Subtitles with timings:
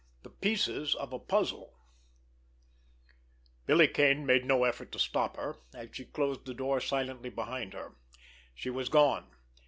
[0.25, 1.77] _"X—THE PIECES OF A PUZZLE
[3.67, 7.73] Billy Kane made no effort to stop her, as she closed the door silently behind
[7.73, 7.95] her.
[8.55, 9.27] She was gone.